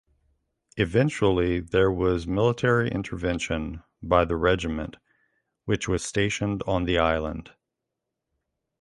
[0.77, 4.97] Eventually there was military intervention by the regiment
[5.65, 7.51] which was stationed on the island.